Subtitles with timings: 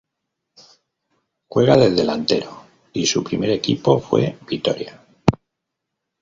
[1.47, 4.99] Juega de delantero y su primer equipo fue Vitória.